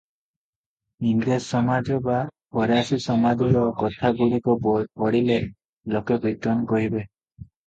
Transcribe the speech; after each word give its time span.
ଇଂରେଜ 1.09 1.43
ସମାଜ 1.47 1.97
ବା 2.07 2.15
ଫରାସୀସମାଜର 2.57 3.67
କଥାଗୁଡ଼ିକ 3.83 4.57
ପଢ଼ିଲେ 4.65 5.37
ଲୋକେ 5.95 6.19
ବିଦ୍ୱାନ୍ 6.27 6.67
କହିବେ। 6.75 7.07